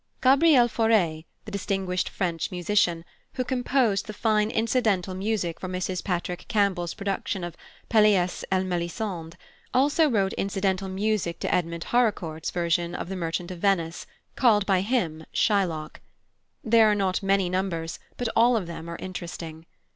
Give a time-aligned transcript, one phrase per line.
[0.19, 3.05] +Gabriel Fauré+, the distinguished French musician,
[3.35, 7.55] who composed the fine incidental music for Mrs Patrick Campbell's production of
[7.87, 9.35] Pelléas el Mélisande,
[9.75, 14.81] also wrote incidental music to Edmond Haraucourt's version of The Merchant of Venice, called by
[14.81, 15.97] him Shylock.
[16.63, 19.67] There are not many numbers, but all of them are interesting.